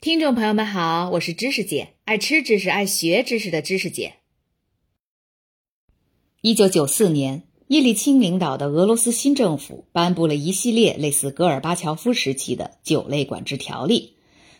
[0.00, 4.14] 听众朋友们好，我是知识姐，爱吃知识、爱学知识的知识姐。
[6.40, 14.14] 一九九四年，叶利钦领导的俄罗斯新政府颁布了一系列类似戈尔巴乔夫时期的酒类管制条例。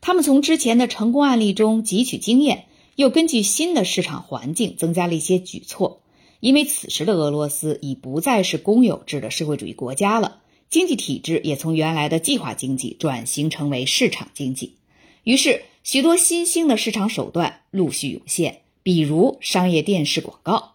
[0.00, 6.04] 他们从之前的成功案例中汲取经验，又根据新的市场环境增加了一些举措。
[6.38, 14.76] 因为此时的俄罗斯已不再是公有制的社会主义国家了，经济体制也从原来的计划经济转型成为市场经济。
[15.24, 20.74] 于是，许多新兴的市场手段陆续涌现，比如商业电视广告。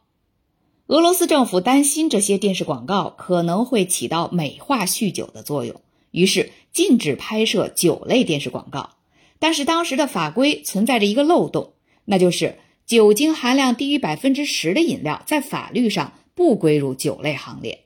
[0.88, 5.80] 俄罗斯政府担心这些电视广告可能会起到美化酗酒的作用，
[6.10, 8.96] 于是禁止拍摄酒类电视广告。
[9.38, 11.74] 但是当时的法规存在着一个漏洞，
[12.06, 12.58] 那就是
[12.88, 17.86] 酒精含量低于百分之十的饮料在法律上不归入酒类行列。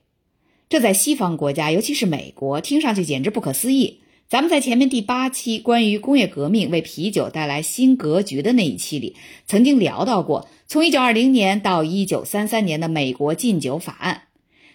[0.69, 3.99] 这在西方国家，尤其是美国，听上去简直不可思议。
[4.33, 9.15] 咱们在前面第八期关于工业革命为啤酒带来新格局的那一期里，
[9.45, 14.23] 曾经聊到过，从一九二零年到一九三三年的美国禁酒法案，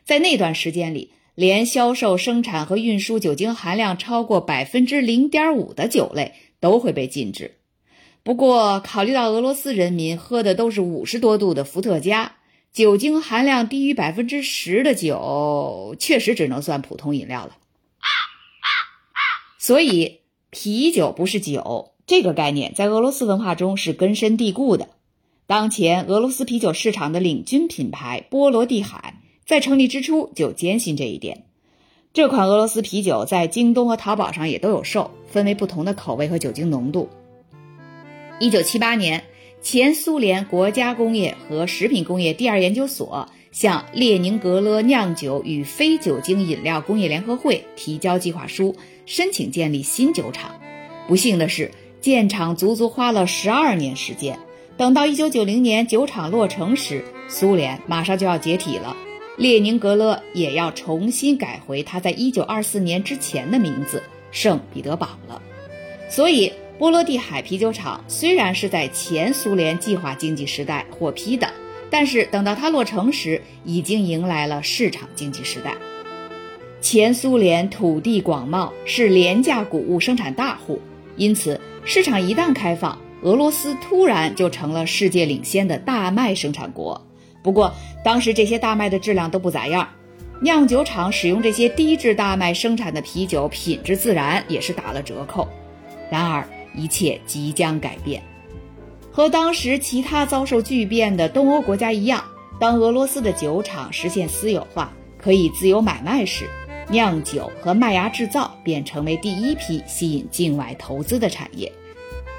[0.05, 7.57] 在那段时间里，连销售、生产和运输酒精含量超过百分之零点五的酒类都会被禁止。
[8.23, 12.37] 不过，考虑到俄罗斯人民喝的都是五十多度的伏特加，
[12.73, 17.57] 酒精含量低于百分之十的酒，确实只能算普通饮料了。
[19.69, 24.89] 所以，啤酒不是酒这个概念在俄罗斯文化中是根深蒂固的。
[25.47, 31.45] 当前俄罗斯啤酒市场的领军品牌波罗的海，在成立之初就坚信这一点。
[32.15, 37.11] 这款俄罗斯啤酒在京东和淘宝上也都有售，分为不同的口味和酒精浓度。
[38.41, 39.23] 一九七八年，
[39.61, 48.75] 前苏联国家工业和食品工业第二研究所向列宁格勒酿酒与非酒精饮料工业联合会提交计划书。
[49.09, 50.61] 申请建立新酒厂，
[51.09, 54.39] 不幸的是，建厂足足花了十二年时间。
[54.77, 58.95] 等到一九九零年酒厂落成时，苏联马上就要解体了，
[59.39, 65.41] 列宁格勒也要重新改回它在一九二四年之前的名字——圣彼得堡了。
[66.11, 71.51] 所以，波罗的海啤酒厂虽然是在前苏联计划经济时代获批的，
[71.89, 75.75] 但是等到它落成时，已经迎来了市场经济时代。
[76.81, 80.81] 前苏联土地广袤，是廉价谷物生产大户，
[81.17, 87.05] 因此市场一旦开放，俄罗斯突然就成了世界领先的大麦生产国。
[87.43, 87.75] 不过
[88.05, 89.89] 当时这些大麦的质量都不咋样，
[90.41, 95.49] 酿酒厂使用这些低质大麦生产的啤酒，品质自然也是打了折扣。
[96.11, 98.23] 然而一切即将改变，
[99.11, 102.23] 和当时其他遭受巨变的东欧国家一样，
[102.61, 106.49] 当俄罗斯的酒厂实现私有化，可以自由买卖时。
[106.91, 111.71] 酿酒和麦芽制造便成为第一批吸引境外投资的产业。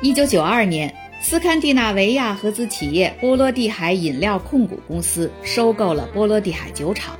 [0.01, 7.17] 一九九二年，斯堪的纳维亚合资企业波罗的海饮料控股公司收购了波罗的海酒厂，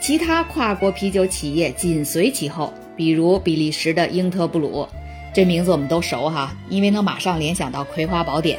[0.00, 4.88] 其他跨国啤酒企业紧随其后，比如比利时的英特布鲁，
[5.32, 8.58] 这名字我们都熟哈，因为能马上联想到《葵花宝典》。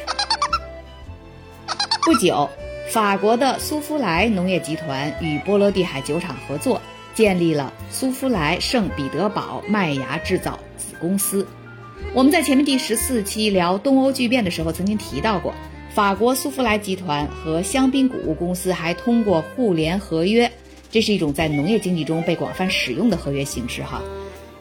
[2.04, 2.48] 不久，
[2.88, 6.80] 法国的苏夫莱农业集团与波罗的海酒厂合作。
[7.18, 11.44] 建立了苏夫莱圣彼得堡麦芽制造子公司。
[12.14, 15.52] 我们在前面第十四期聊东欧巨变的时候，曾经提到过，
[15.92, 20.48] 法国苏夫莱集团和香槟谷物公司还通过互联合约，
[20.92, 24.00] 这是一种在农业经济中被广泛使用的合约形式哈，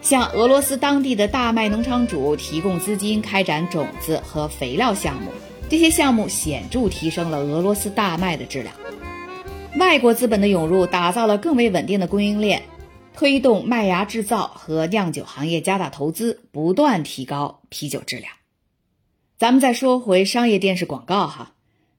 [0.01, 5.29] 向俄罗斯当地的大麦农场主提供资金，开展种子和肥料项目。
[5.69, 8.73] 这些项目显著提升了俄罗斯大麦的质量。
[9.77, 12.63] 外国资本的涌入，打造了更为稳定的供应链，
[13.13, 18.31] 推动麦芽制造和酿酒行业加大投资，不断提高啤酒质量。
[19.37, 21.53] 咱们再说回商业电视广告哈，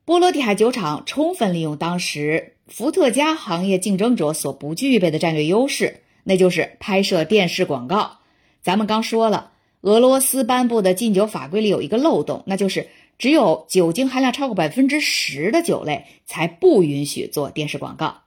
[0.05, 8.19] 波罗的海酒厂充分利用当时伏特加行业竞争者所不具备的战略优势，那就是拍摄电视广告。
[8.60, 9.53] 咱们刚说了，
[9.83, 12.89] 俄罗斯颁布的禁酒法规里有一个漏洞，那就是。
[13.18, 18.22] 只有酒精含量超过百分之十的酒类才不允许做电视广告。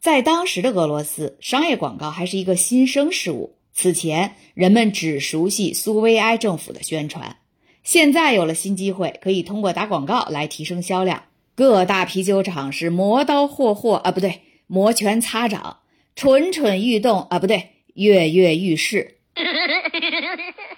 [0.00, 3.56] 在当时的俄罗斯，商业广告还是一个新生事物。
[3.72, 7.36] 此前，人们只熟悉苏维埃政府的宣传。
[7.82, 11.24] 现在有了新机会，可以通过打广告来提升销量。
[11.54, 15.78] 各大啤酒厂是磨刀霍霍啊，不对，摩拳擦掌，
[16.16, 19.18] 蠢蠢欲动啊，不对，跃跃欲试。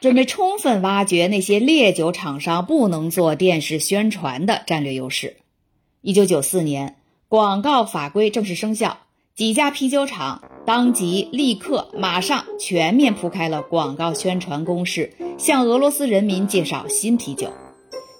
[0.00, 5.36] 准备充分挖掘那些烈酒厂商不能做电视宣传的战略优势。
[6.02, 6.96] 一九九四年，
[7.28, 8.98] 广告法规正式生效，
[9.34, 17.52] 几家啤酒厂当即立刻马上全面铺开了广告宣传攻势，向俄罗斯人民介绍新啤酒。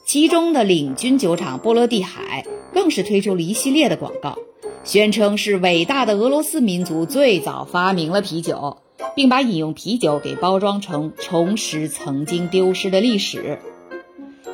[0.07, 4.39] 其中的领军酒厂波罗的海更是推出了一系列的广告，
[4.85, 8.79] 宣称是伟大的俄罗斯民族最早发明了啤酒，
[9.15, 13.59] 并把饮用啤酒给包装成重拾曾经丢失的历史。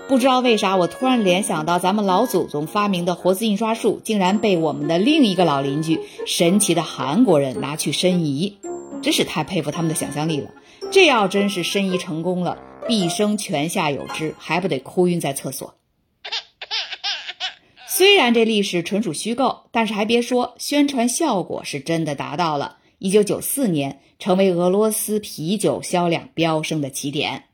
[0.09, 8.59] 不知道为啥，我突然联想到咱们老祖宗发明的活字印刷术，竟然被我们的另一个老邻居神奇的韩国人拿去申遗，
[9.01, 10.51] 真是太佩服他们的想象力了。
[10.91, 12.59] 这要真是申遗成功了。
[12.87, 15.77] 毕生泉下有知，还不得哭晕在厕所？
[17.87, 22.79] 虽然这历史纯属虚构，但是还别说，宣传效果是真的达到了。
[23.03, 27.47] 一九九四年，成为俄罗斯啤酒销量飙升的起点。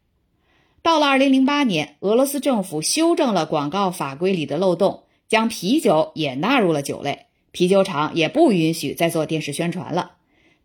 [0.82, 10.16] 到了二零零八年，俄罗斯政府修正了广告法规里的漏洞，将啤酒也纳入了酒类，啤酒厂也不允许再做电视宣传了。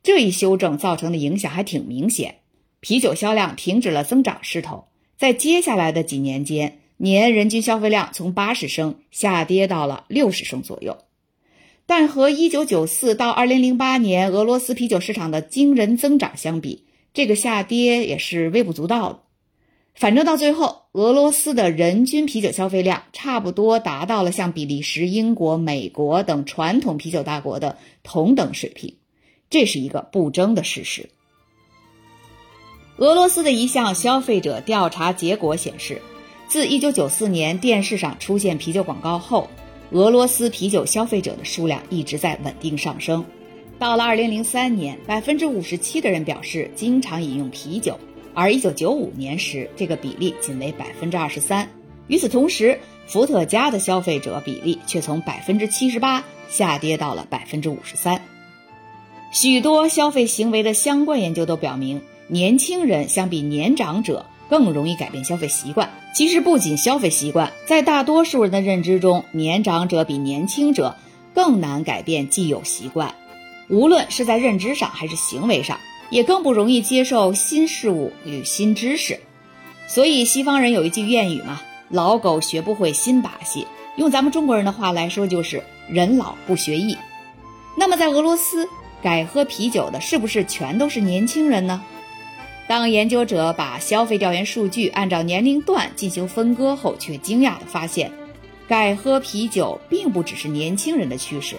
[0.04, 2.40] 这一修正造成的影响还挺明显。
[2.82, 4.88] 啤酒销量停止了增长势头，
[5.18, 11.03] 在接下来的几年间，年人均消费量从八十升下跌到了六十升左右。
[11.86, 19.20] 但和一九九四到二零零八年俄罗斯啤酒市场的惊人增长相比，这个下跌也是微不足道的。
[19.94, 28.96] 反正到最后，俄罗斯的人均啤酒消费量差不多达到了像比利时、英国、美国等传统啤酒大国的同等水平，
[29.52, 31.10] 这是一个不争的事实。
[32.98, 36.02] 俄罗斯的一项消费者调查结果显示，
[36.48, 39.50] 自1994年电视上出现啤酒广告后，
[39.94, 43.24] 俄罗斯啤酒消费者的数量一直在稳定上升。
[43.78, 48.00] 到了2003年，百分之五十七的人表示经常饮用啤酒，
[48.34, 51.70] 而1995年时，这个比例仅为百分之二十三。
[52.08, 58.20] 与此同时，伏特加的消费者比例却从百分之七十八下跌到了百分之五十三。
[59.32, 62.02] 许多消费行为的相关研究都表明。
[62.30, 65.90] 年轻人相比年长者更容易改变消费习惯。
[66.14, 70.96] 其实不仅消费习惯，在大多数人的认知中，年长者比年轻者
[71.34, 73.16] 更难改变既有习惯，
[73.68, 75.80] 无论是在认知上还是行为上，
[76.12, 79.20] 也更不容易接受新事物与新知识。
[79.88, 81.60] 所以西方人有一句谚语嘛
[81.90, 83.66] ：“老狗学不会新把戏。”
[83.98, 86.96] 用咱们中国人的话来说，就是“人老不学艺”。
[87.76, 88.70] 那么在俄罗斯
[89.02, 91.82] 改喝啤酒的是不是全都是年轻人呢？
[92.68, 98.12] 当研究者把消费调研数据按照年龄段进行分割后，却惊讶地发现，
[98.68, 101.56] 改喝啤酒并不只是年轻人的趋势。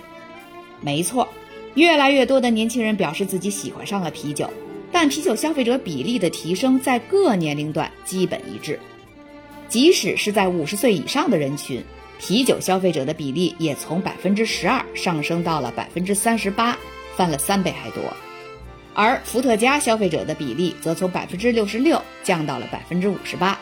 [0.81, 1.29] 没错，
[1.75, 4.51] 越来越多的年轻人表示自己喜欢上了啤酒，
[4.91, 8.81] 但啤酒消费者比例的提升在各年龄段基本一致。
[9.69, 11.83] 即使是在五十岁以上的人群，
[12.19, 16.77] 啤酒消费者的比例也从百分之十二上升到了百分之三十八，
[17.15, 18.03] 翻了三倍还多。
[18.95, 23.59] 而伏特加消费者的比例则从百分之六十六降到了百分之五十八。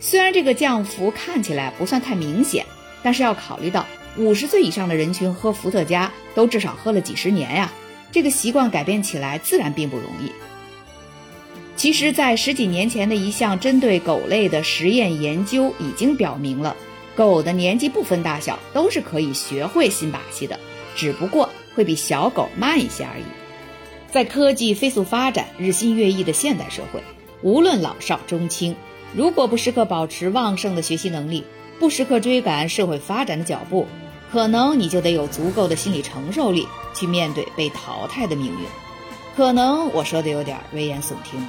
[0.00, 2.64] 虽然这个降幅看起来不算太明显，
[3.02, 3.84] 但是要考虑到
[4.16, 7.72] 五十岁以上的人群喝伏特加都至少喝了几十年呀，
[8.12, 10.30] 这个习惯改变起来自然并不容易。
[11.74, 16.74] 其实，在十几年前的一项针对狗类的实验研究已经表明了，
[17.14, 20.58] 狗的年纪不分大小都是可以学会新把戏的，
[20.96, 23.24] 只不过会比小狗慢一些而已。
[24.10, 27.02] 在科技飞速发展、日新月异的现代社会，
[27.42, 28.74] 无论老少中青，
[29.14, 31.44] 如果不时刻保持旺盛的学习能力，
[31.78, 33.86] 不时刻追赶社会发展的脚步，
[34.32, 38.66] 可能你就得有足够的心理承受力去面对被淘汰的命运。
[39.36, 41.46] 可能我说的有点危言耸听。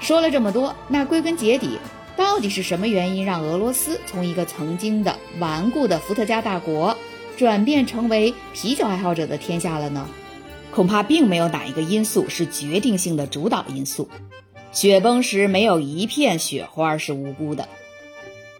[0.00, 1.78] 说了这么多，那归根结底，
[2.16, 6.96] 到底是什么原因让俄罗斯从一个曾经的顽固的伏特加大国？
[7.38, 10.08] 转变成为啤酒爱好者的天下了呢？
[10.74, 14.08] 恐怕并没有哪一个因素是决定性的主导因素。
[14.72, 17.68] 雪崩时没有一片雪花是无辜的。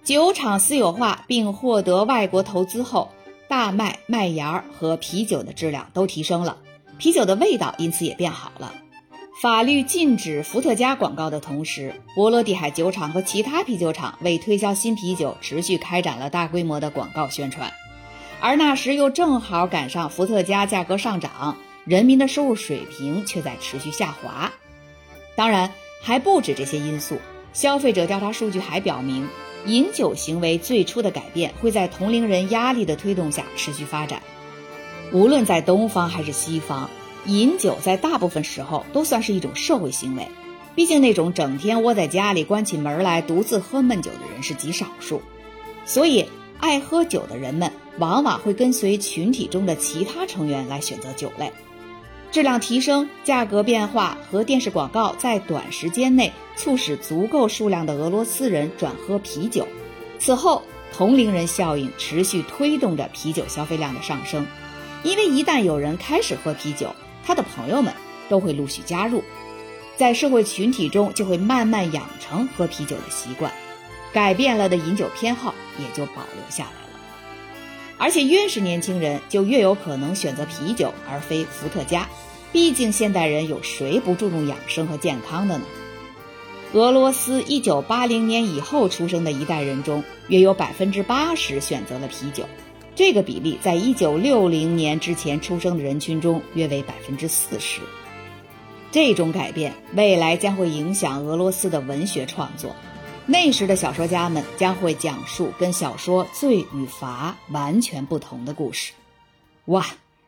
[0.05, 3.11] 酒厂私有化并获得外国投资后，
[3.49, 6.59] 大麦、麦芽和啤酒的质量都提升了，
[6.99, 8.73] 啤酒的味道因此也变好了。
[9.43, 17.73] 法律禁止伏特加广告的同时，波罗的海酒厂和其他啤酒厂为推销新啤酒，持续开展了大规模的广告宣传。
[18.41, 24.53] 而那时又正好赶上伏特加价格上涨，人民的收入水平却在持续下滑。
[25.35, 27.19] 当然，还不止这些因素。
[27.53, 29.29] 消费者调查数据还表明，
[29.67, 34.23] 饮酒行为最初的改变会在同龄人压力的推动下持续发展。
[35.13, 36.91] 无论在东方还是西方，
[37.25, 40.29] 饮酒在大部分时候都算是一种社会行为。
[40.77, 45.23] 毕竟，那种整天窝在家里关起门来独自喝闷酒的人是极少数，
[45.85, 46.29] 所以。
[46.59, 51.53] 爱喝酒的人们往往会跟随群体中的其他成员来选择酒类。
[52.31, 59.67] 质量提升、价格变化和电视广告在短时间内促使足够数量的俄罗斯人转喝啤酒。
[60.19, 60.63] 此后，
[60.93, 64.47] 同龄人效应持续推动着啤酒消费量的上升。
[65.05, 67.95] 因为一旦有人开始喝啤酒，他的朋友们
[68.29, 69.23] 都会陆续加入，
[69.97, 73.51] 在社会群体中就会慢慢养成喝啤酒的习惯，
[74.13, 76.89] 改变了的饮酒偏好也就保留下来了。
[77.99, 82.09] 而且越是年轻人，就越有可能选择啤酒而非伏特加。
[82.53, 85.65] 毕竟现代人有谁不注重养生和健康的呢？
[86.73, 92.45] 俄罗斯1980年以后出生的一代人中，约有百分之八十选择了啤酒。
[92.95, 97.81] 这个比例在一九六零年之前出生的人群中约为百分之四十。
[98.91, 102.75] 这种改变未来将会影响俄罗斯的文学创作，
[103.31, 108.95] 那时的小说家们将会讲述跟小说《罪与罚》完全不同的故事。
[109.67, 109.85] 哇，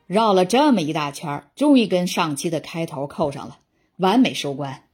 [0.06, 3.56] 绕了这么一大圈，终于跟上期的开头扣上了，
[3.96, 4.84] 完美收官。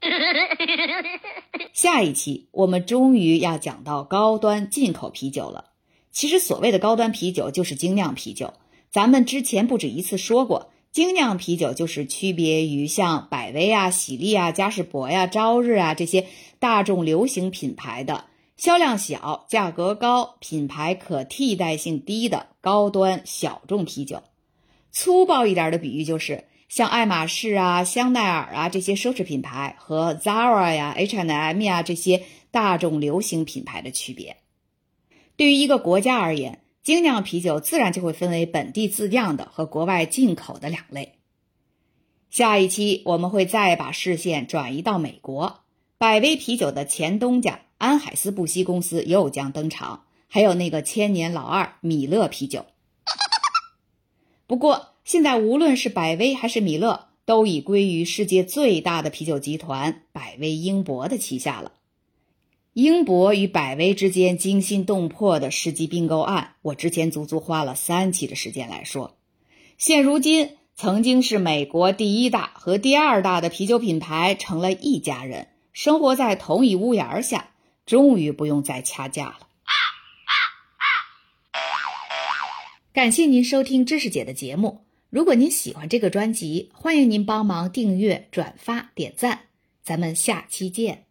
[1.72, 5.64] 下一期我们终于要讲到高端进口啤酒了。
[6.12, 8.54] 其实所谓的高端啤酒就是精酿啤酒，
[8.88, 16.26] 咱们之前不止一次说过，精酿啤酒就是区别于像百威啊、喜力啊、嘉士伯呀、朝日啊这些
[16.58, 18.24] 大众流行品牌的
[18.56, 24.22] 销量小、价格高、品牌可替代性低的高端小众啤酒。
[24.90, 34.38] 粗暴一点的比喻就是，像爱马仕啊、香奈儿啊这些奢侈品牌和 Zara 呀、H&M 呀这些大众流行品牌的区别。
[35.36, 41.18] 对于一个国家而言，精酿啤酒自然就会分为本地自酿的和国外进口的两类。
[42.30, 45.60] 下一期我们会再把视线转移到美国，
[45.98, 52.66] 百威啤酒的前东家安海斯布希公司又将登场，还有那个千年老二米勒啤酒。
[54.46, 61.72] 不过，现在无论是百威还是米勒，都已归于世界最大的啤酒集团百威英博的旗下了。
[62.74, 69.16] 英博与百威之间惊心动魄的世纪并购案，我之前足足花了三期的时间来说。
[69.78, 77.50] 现如今，曾经是美国第一大和第二大的啤酒品牌成了一家人，生活在同一屋檐下，
[77.84, 79.40] 终于不用再掐架了。
[82.94, 84.86] 感谢您收听知识姐的节目。
[85.10, 89.48] 如果您喜欢这个专辑，欢迎您帮忙订阅、转发、点赞。
[89.82, 91.05] 咱们下期见。